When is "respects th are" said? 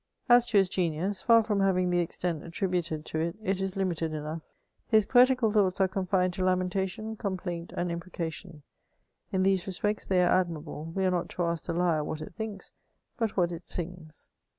9.67-10.31